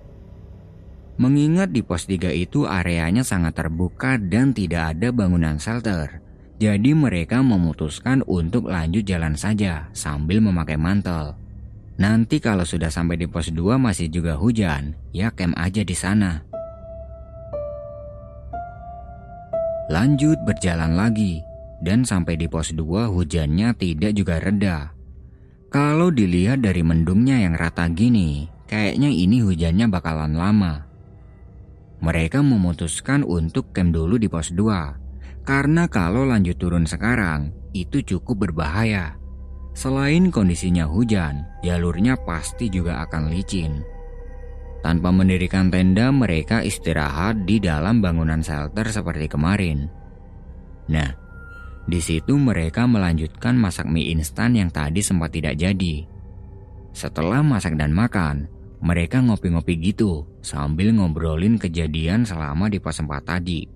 Mengingat 1.20 1.76
di 1.76 1.84
pos 1.84 2.08
3 2.08 2.32
itu 2.32 2.64
areanya 2.64 3.20
sangat 3.20 3.60
terbuka 3.60 4.16
dan 4.16 4.56
tidak 4.56 4.96
ada 4.96 5.12
bangunan 5.12 5.60
shelter. 5.60 6.24
Jadi 6.60 6.92
mereka 6.96 7.40
memutuskan 7.40 8.24
untuk 8.24 8.68
lanjut 8.72 9.04
jalan 9.04 9.36
saja 9.36 9.88
sambil 9.92 10.40
memakai 10.40 10.80
mantel. 10.80 11.36
Nanti 12.00 12.40
kalau 12.40 12.64
sudah 12.64 12.88
sampai 12.88 13.20
di 13.20 13.28
pos 13.28 13.52
2 13.52 13.76
masih 13.76 14.08
juga 14.08 14.40
hujan, 14.40 14.96
ya 15.12 15.28
camp 15.28 15.52
aja 15.60 15.84
di 15.84 15.92
sana. 15.92 16.49
Lanjut 19.90 20.38
berjalan 20.46 20.94
lagi, 20.94 21.42
dan 21.82 22.06
sampai 22.06 22.38
di 22.38 22.46
pos 22.46 22.70
2 22.70 23.10
hujannya 23.10 23.74
tidak 23.74 24.14
juga 24.14 24.38
reda. 24.38 24.94
Kalau 25.66 26.14
dilihat 26.14 26.62
dari 26.62 26.86
mendungnya 26.86 27.42
yang 27.42 27.58
rata 27.58 27.90
gini, 27.90 28.46
kayaknya 28.70 29.10
ini 29.10 29.42
hujannya 29.42 29.90
bakalan 29.90 30.38
lama. 30.38 30.86
Mereka 32.06 32.38
memutuskan 32.38 33.26
untuk 33.26 33.74
camp 33.74 33.90
dulu 33.90 34.14
di 34.14 34.30
pos 34.30 34.54
2, 34.54 35.42
karena 35.42 35.90
kalau 35.90 36.22
lanjut 36.22 36.54
turun 36.54 36.86
sekarang, 36.86 37.50
itu 37.74 37.98
cukup 38.06 38.46
berbahaya. 38.46 39.18
Selain 39.74 40.30
kondisinya 40.30 40.86
hujan, 40.86 41.42
jalurnya 41.66 42.14
pasti 42.14 42.70
juga 42.70 43.02
akan 43.02 43.34
licin. 43.34 43.82
Tanpa 44.80 45.12
mendirikan 45.12 45.68
tenda, 45.68 46.08
mereka 46.08 46.64
istirahat 46.64 47.44
di 47.44 47.60
dalam 47.60 48.00
bangunan 48.00 48.40
shelter 48.40 48.88
seperti 48.88 49.28
kemarin. 49.28 49.92
Nah, 50.88 51.10
di 51.84 52.00
situ 52.00 52.40
mereka 52.40 52.88
melanjutkan 52.88 53.60
masak 53.60 53.84
mie 53.88 54.12
instan 54.12 54.56
yang 54.56 54.72
tadi 54.72 55.04
sempat 55.04 55.36
tidak 55.36 55.60
jadi. 55.60 56.08
Setelah 56.96 57.44
masak 57.44 57.76
dan 57.76 57.92
makan, 57.92 58.48
mereka 58.80 59.20
ngopi-ngopi 59.20 59.76
gitu 59.92 60.24
sambil 60.40 60.96
ngobrolin 60.96 61.60
kejadian 61.60 62.24
selama 62.24 62.72
di 62.72 62.80
pos 62.80 63.04
4 63.04 63.10
tadi. 63.20 63.68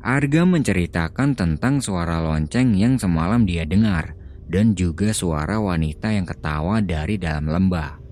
Arga 0.00 0.48
menceritakan 0.48 1.36
tentang 1.36 1.84
suara 1.84 2.24
lonceng 2.24 2.72
yang 2.72 2.96
semalam 2.96 3.44
dia 3.44 3.68
dengar 3.68 4.16
dan 4.48 4.72
juga 4.72 5.12
suara 5.12 5.60
wanita 5.60 6.08
yang 6.14 6.24
ketawa 6.24 6.80
dari 6.80 7.20
dalam 7.20 7.50
lembah. 7.50 8.09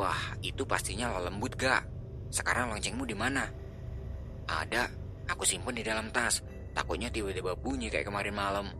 Wah, 0.00 0.32
itu 0.40 0.64
pastinya 0.64 1.12
lembut 1.20 1.60
gak? 1.60 1.84
Sekarang 2.32 2.72
loncengmu 2.72 3.04
di 3.04 3.12
mana? 3.12 3.44
Ada, 4.48 4.88
aku 5.28 5.44
simpen 5.44 5.76
di 5.76 5.84
dalam 5.84 6.08
tas. 6.08 6.40
Takutnya 6.72 7.12
tiba-tiba 7.12 7.52
bunyi 7.52 7.92
kayak 7.92 8.08
kemarin 8.08 8.32
malam. 8.32 8.72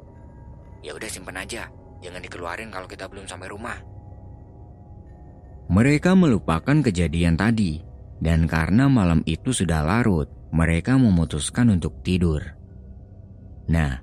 Ya 0.81 0.97
udah 0.97 1.13
simpen 1.13 1.37
aja, 1.37 1.69
jangan 2.01 2.25
dikeluarin 2.25 2.73
kalau 2.73 2.89
kita 2.89 3.05
belum 3.05 3.29
sampai 3.29 3.53
rumah. 3.53 3.77
Mereka 5.69 6.17
melupakan 6.17 6.81
kejadian 6.81 7.37
tadi, 7.37 7.85
dan 8.25 8.49
karena 8.49 8.89
malam 8.89 9.21
itu 9.29 9.53
sudah 9.53 9.85
larut, 9.85 10.33
mereka 10.57 10.97
memutuskan 10.97 11.69
untuk 11.69 12.01
tidur. 12.01 12.41
Nah, 13.69 14.01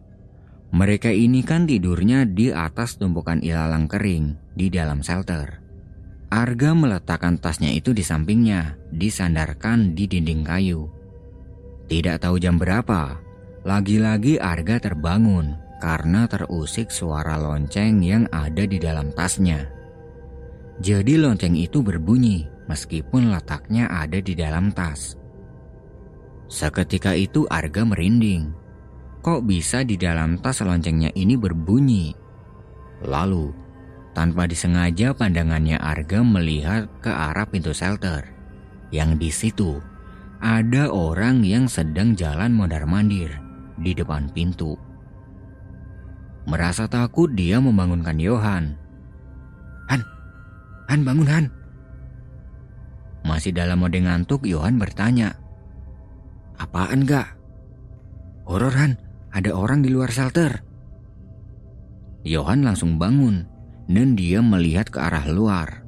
mereka 0.70 1.10
ini 1.10 1.42
kan 1.42 1.66
tidurnya 1.66 2.30
di 2.30 2.54
atas 2.54 3.02
tumpukan 3.02 3.42
ilalang 3.42 3.90
kering 3.90 4.38
di 4.54 4.70
dalam 4.70 5.02
shelter. 5.02 5.67
Arga 6.28 6.76
meletakkan 6.76 7.40
tasnya 7.40 7.72
itu 7.72 7.96
di 7.96 8.04
sampingnya, 8.04 8.76
disandarkan 8.92 9.96
di 9.96 10.12
dinding 10.12 10.44
kayu. 10.44 10.92
Tidak 11.88 12.20
tahu 12.20 12.36
jam 12.36 12.60
berapa, 12.60 13.16
lagi-lagi 13.64 14.36
Arga 14.36 14.76
terbangun 14.84 15.56
karena 15.80 16.28
terusik 16.28 16.92
suara 16.92 17.40
lonceng 17.40 18.04
yang 18.04 18.28
ada 18.28 18.68
di 18.68 18.76
dalam 18.76 19.16
tasnya. 19.16 19.72
Jadi 20.84 21.16
lonceng 21.16 21.56
itu 21.56 21.80
berbunyi 21.80 22.44
meskipun 22.68 23.32
letaknya 23.32 23.88
ada 23.88 24.20
di 24.20 24.36
dalam 24.36 24.76
tas. 24.76 25.16
Seketika 26.52 27.16
itu 27.16 27.48
Arga 27.48 27.88
merinding. 27.88 28.52
Kok 29.24 29.48
bisa 29.48 29.88
di 29.88 29.96
dalam 29.96 30.44
tas 30.44 30.60
loncengnya 30.60 31.08
ini 31.16 31.40
berbunyi? 31.40 32.12
Lalu, 33.08 33.67
tanpa 34.18 34.50
disengaja 34.50 35.14
pandangannya 35.14 35.78
Arga 35.78 36.26
melihat 36.26 36.90
ke 37.06 37.14
arah 37.14 37.46
pintu 37.46 37.70
shelter. 37.70 38.26
Yang 38.90 39.12
di 39.22 39.30
situ 39.30 39.72
ada 40.42 40.90
orang 40.90 41.46
yang 41.46 41.70
sedang 41.70 42.18
jalan 42.18 42.50
mondar-mandir 42.50 43.38
di 43.78 43.94
depan 43.94 44.26
pintu. 44.34 44.74
Merasa 46.50 46.90
takut 46.90 47.30
dia 47.38 47.62
membangunkan 47.62 48.18
Johan. 48.18 48.74
Han, 49.94 50.02
Han 50.90 51.02
bangun 51.06 51.30
Han. 51.30 51.46
Masih 53.22 53.54
dalam 53.54 53.86
mode 53.86 54.02
ngantuk, 54.02 54.50
Yohan 54.50 54.82
bertanya. 54.82 55.38
Apaan 56.58 57.06
gak? 57.06 57.38
Horor 58.50 58.74
Han, 58.74 58.98
ada 59.30 59.54
orang 59.54 59.86
di 59.86 59.94
luar 59.94 60.10
shelter. 60.10 60.66
Yohan 62.26 62.66
langsung 62.66 62.98
bangun 62.98 63.57
dan 63.88 64.14
dia 64.14 64.44
melihat 64.44 64.92
ke 64.92 65.00
arah 65.00 65.26
luar. 65.28 65.84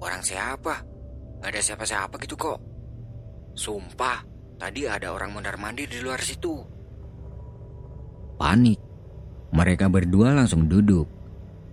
Orang 0.00 0.24
siapa? 0.24 0.84
Gak 1.40 1.50
ada 1.50 1.60
siapa-siapa 1.60 2.16
gitu 2.20 2.36
kok. 2.36 2.60
Sumpah, 3.56 4.24
tadi 4.56 4.84
ada 4.84 5.12
orang 5.12 5.32
mondar-mandir 5.36 5.88
di 5.88 6.00
luar 6.00 6.20
situ. 6.20 6.56
Panik. 8.40 8.80
Mereka 9.50 9.90
berdua 9.90 10.30
langsung 10.30 10.70
duduk 10.70 11.20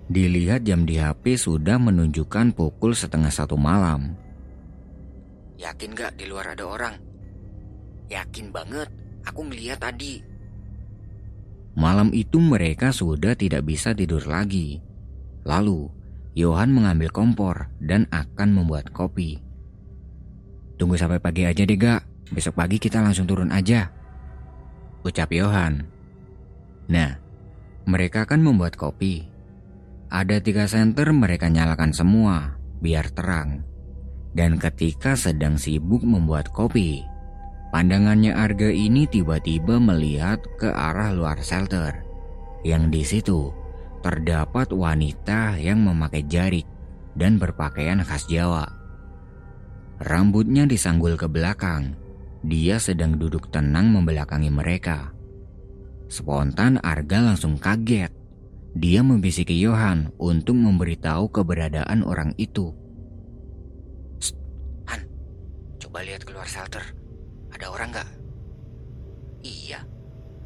Dilihat 0.08 0.64
jam 0.64 0.88
di 0.88 0.96
HP 0.96 1.36
sudah 1.36 1.76
menunjukkan 1.76 2.56
pukul 2.56 2.96
setengah 2.96 3.28
satu 3.28 3.60
malam. 3.60 4.16
Yakin 5.60 5.92
gak 5.92 6.16
di 6.16 6.32
luar 6.32 6.56
ada 6.56 6.64
orang? 6.64 6.96
Yakin 8.08 8.56
banget, 8.56 8.88
aku 9.28 9.44
ngeliat 9.44 9.84
tadi. 9.84 10.24
Malam 11.78 12.10
itu 12.10 12.42
mereka 12.42 12.90
sudah 12.90 13.38
tidak 13.38 13.70
bisa 13.70 13.94
tidur 13.94 14.26
lagi. 14.26 14.82
Lalu, 15.46 15.94
Johan 16.34 16.74
mengambil 16.74 17.14
kompor 17.14 17.70
dan 17.78 18.10
akan 18.10 18.58
membuat 18.58 18.90
kopi. 18.90 19.38
Tunggu 20.82 20.98
sampai 20.98 21.22
pagi 21.22 21.46
aja 21.46 21.62
deh 21.62 21.78
gak, 21.78 22.34
besok 22.34 22.58
pagi 22.58 22.82
kita 22.82 22.98
langsung 22.98 23.30
turun 23.30 23.54
aja. 23.54 23.94
Ucap 25.06 25.30
Johan. 25.30 25.86
Nah, 26.90 27.22
mereka 27.86 28.26
akan 28.26 28.42
membuat 28.42 28.74
kopi 28.74 29.38
ada 30.08 30.40
tiga 30.40 30.72
senter 30.72 31.12
mereka 31.12 31.52
nyalakan 31.52 31.92
semua, 31.92 32.56
biar 32.80 33.12
terang. 33.12 33.68
Dan 34.32 34.56
ketika 34.56 35.20
sedang 35.20 35.60
sibuk 35.60 36.00
membuat 36.08 36.48
kopi, 36.56 37.04
pandangannya 37.74 38.34
Arga 38.34 38.72
ini 38.72 39.06
tiba-tiba 39.08 39.80
melihat 39.82 40.44
ke 40.58 40.70
arah 40.70 41.12
luar 41.14 41.40
shelter. 41.42 42.04
Yang 42.64 42.84
di 42.90 43.04
situ 43.04 43.40
terdapat 44.02 44.72
wanita 44.72 45.58
yang 45.60 45.84
memakai 45.84 46.24
jarik 46.26 46.68
dan 47.18 47.42
berpakaian 47.42 48.04
khas 48.06 48.30
Jawa. 48.30 48.70
Rambutnya 49.98 50.70
disanggul 50.70 51.18
ke 51.18 51.26
belakang. 51.26 51.98
Dia 52.46 52.78
sedang 52.78 53.18
duduk 53.18 53.50
tenang 53.50 53.90
membelakangi 53.90 54.54
mereka. 54.54 55.12
Spontan 56.08 56.78
Arga 56.86 57.20
langsung 57.20 57.58
kaget 57.58 58.14
dia 58.78 59.02
membisiki 59.02 59.58
Johan 59.58 60.14
untuk 60.22 60.54
memberitahu 60.54 61.34
keberadaan 61.34 62.06
orang 62.06 62.38
itu. 62.38 62.78
Han, 64.86 65.02
coba 65.82 66.06
lihat 66.06 66.22
keluar 66.22 66.46
shelter. 66.46 66.86
Ada 67.58 67.74
orang 67.74 67.90
gak? 67.90 68.10
Iya, 69.42 69.82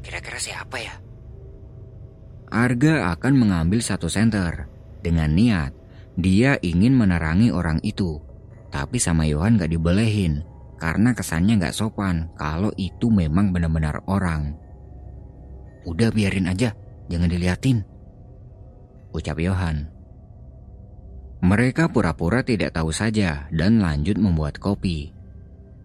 kira-kira 0.00 0.40
siapa 0.40 0.80
ya? 0.80 0.96
Arga 2.48 3.12
akan 3.12 3.36
mengambil 3.36 3.84
satu 3.84 4.08
senter 4.08 4.64
dengan 5.04 5.28
niat 5.36 5.76
dia 6.16 6.56
ingin 6.64 6.96
menerangi 6.96 7.52
orang 7.52 7.84
itu. 7.84 8.16
Tapi 8.72 8.96
sama 8.96 9.28
Johan 9.28 9.60
gak 9.60 9.68
dibolehin 9.68 10.40
karena 10.80 11.12
kesannya 11.12 11.60
gak 11.60 11.76
sopan 11.76 12.32
kalau 12.40 12.72
itu 12.80 13.12
memang 13.12 13.52
benar-benar 13.52 14.00
orang. 14.08 14.56
Udah 15.84 16.08
biarin 16.08 16.48
aja, 16.48 16.72
jangan 17.12 17.28
diliatin 17.28 17.84
ucap 19.12 19.36
Johan. 19.38 19.92
Mereka 21.44 21.92
pura-pura 21.92 22.40
tidak 22.40 22.72
tahu 22.72 22.90
saja 22.90 23.46
dan 23.52 23.82
lanjut 23.82 24.16
membuat 24.16 24.56
kopi. 24.56 25.12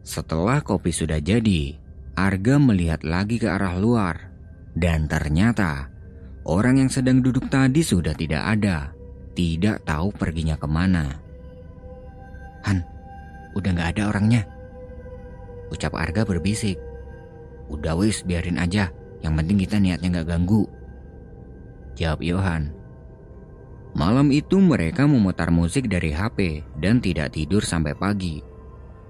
Setelah 0.07 0.63
kopi 0.63 0.95
sudah 0.95 1.19
jadi, 1.19 1.75
Arga 2.15 2.55
melihat 2.55 3.03
lagi 3.03 3.43
ke 3.43 3.51
arah 3.51 3.75
luar. 3.75 4.31
Dan 4.71 5.11
ternyata, 5.11 5.91
orang 6.47 6.79
yang 6.79 6.87
sedang 6.87 7.19
duduk 7.19 7.51
tadi 7.51 7.83
sudah 7.83 8.15
tidak 8.15 8.39
ada. 8.55 8.95
Tidak 9.35 9.83
tahu 9.83 10.15
perginya 10.15 10.55
ke 10.55 10.63
mana. 10.63 11.11
Han, 12.63 12.79
udah 13.51 13.71
gak 13.75 13.99
ada 13.99 14.15
orangnya. 14.15 14.47
Ucap 15.75 15.91
Arga 15.91 16.23
berbisik. 16.23 16.79
Udah 17.67 17.99
wis, 17.99 18.23
biarin 18.23 18.63
aja. 18.63 18.87
Yang 19.19 19.33
penting 19.43 19.57
kita 19.59 19.75
niatnya 19.75 20.23
gak 20.23 20.31
ganggu. 20.31 20.63
Jawab 21.99 22.23
Johan. 22.23 22.71
Malam 23.91 24.31
itu 24.31 24.55
mereka 24.55 25.03
memutar 25.03 25.51
musik 25.51 25.91
dari 25.91 26.15
HP 26.15 26.63
dan 26.79 27.03
tidak 27.03 27.35
tidur 27.35 27.59
sampai 27.59 27.91
pagi. 27.91 28.55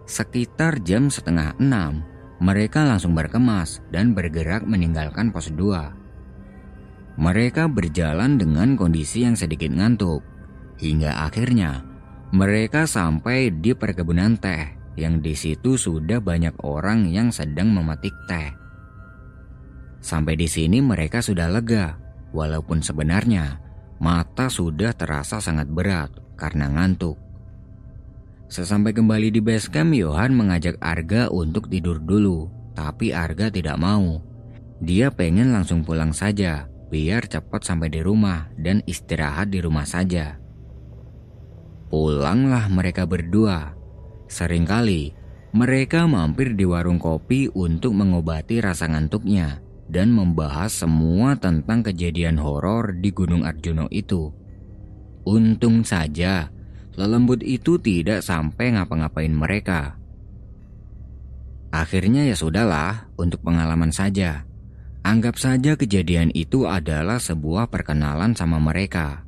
Sekitar 0.08 0.80
jam 0.88 1.12
setengah 1.12 1.54
enam, 1.60 2.02
mereka 2.40 2.88
langsung 2.88 3.12
berkemas 3.12 3.84
dan 3.92 4.16
bergerak 4.16 4.64
meninggalkan 4.64 5.36
pos 5.36 5.52
2. 5.52 7.20
Mereka 7.20 7.68
berjalan 7.68 8.40
dengan 8.40 8.80
kondisi 8.80 9.28
yang 9.28 9.36
sedikit 9.36 9.68
ngantuk, 9.68 10.24
hingga 10.80 11.28
akhirnya 11.28 11.84
mereka 12.32 12.88
sampai 12.88 13.52
di 13.52 13.76
perkebunan 13.76 14.40
teh 14.40 14.72
yang 14.96 15.20
di 15.20 15.36
situ 15.36 15.76
sudah 15.76 16.24
banyak 16.24 16.56
orang 16.64 17.12
yang 17.12 17.30
sedang 17.30 17.76
memetik 17.76 18.16
teh. 18.32 18.56
Sampai 20.00 20.40
di 20.40 20.48
sini 20.48 20.80
mereka 20.80 21.20
sudah 21.20 21.52
lega, 21.52 22.00
walaupun 22.32 22.80
sebenarnya 22.80 23.68
Mata 23.98 24.46
sudah 24.46 24.94
terasa 24.94 25.42
sangat 25.42 25.66
berat 25.74 26.14
karena 26.38 26.70
ngantuk. 26.70 27.18
Sesampai 28.48 28.96
kembali 28.96 29.28
di 29.36 29.44
base 29.44 29.68
camp, 29.68 29.92
Johan 29.92 30.32
mengajak 30.32 30.80
Arga 30.80 31.28
untuk 31.28 31.68
tidur 31.68 32.00
dulu, 32.00 32.48
tapi 32.72 33.12
Arga 33.12 33.52
tidak 33.52 33.76
mau. 33.76 34.24
Dia 34.80 35.12
pengen 35.12 35.52
langsung 35.52 35.84
pulang 35.84 36.16
saja, 36.16 36.72
biar 36.88 37.28
cepat 37.28 37.68
sampai 37.68 37.92
di 37.92 38.00
rumah 38.00 38.48
dan 38.56 38.80
istirahat 38.88 39.52
di 39.52 39.60
rumah 39.60 39.84
saja. 39.84 40.40
Pulanglah 41.92 42.72
mereka 42.72 43.04
berdua. 43.04 43.76
Seringkali 44.28 45.16
mereka 45.56 46.04
mampir 46.08 46.56
di 46.56 46.68
warung 46.68 47.00
kopi 47.00 47.48
untuk 47.52 47.96
mengobati 47.96 48.60
rasa 48.60 48.92
ngantuknya 48.92 49.64
dan 49.88 50.12
membahas 50.12 50.84
semua 50.84 51.40
tentang 51.40 51.84
kejadian 51.84 52.36
horor 52.40 52.96
di 53.00 53.12
Gunung 53.16 53.48
Arjuno 53.48 53.88
itu. 53.88 54.32
Untung 55.24 55.88
saja, 55.88 56.52
lelembut 56.98 57.46
itu 57.46 57.78
tidak 57.78 58.26
sampai 58.26 58.74
ngapa-ngapain 58.74 59.32
mereka. 59.32 59.96
Akhirnya 61.70 62.26
ya 62.26 62.34
sudahlah, 62.34 63.14
untuk 63.22 63.46
pengalaman 63.46 63.94
saja. 63.94 64.50
Anggap 65.06 65.38
saja 65.40 65.78
kejadian 65.78 66.34
itu 66.34 66.66
adalah 66.66 67.22
sebuah 67.22 67.70
perkenalan 67.70 68.34
sama 68.34 68.58
mereka. 68.58 69.24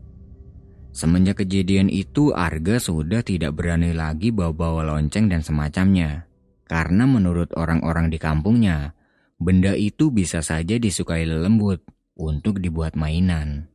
Semenjak 0.89 1.45
kejadian 1.45 1.87
itu, 1.87 2.33
Arga 2.33 2.81
sudah 2.81 3.21
tidak 3.21 3.55
berani 3.55 3.93
lagi 3.93 4.33
bawa-bawa 4.33 4.97
lonceng 4.97 5.29
dan 5.29 5.45
semacamnya. 5.45 6.25
Karena 6.65 7.05
menurut 7.05 7.53
orang-orang 7.55 8.09
di 8.09 8.17
kampungnya, 8.17 8.97
benda 9.37 9.77
itu 9.77 10.09
bisa 10.09 10.41
saja 10.41 10.75
disukai 10.81 11.23
lelembut 11.23 11.85
untuk 12.17 12.59
dibuat 12.59 12.97
mainan. 12.99 13.71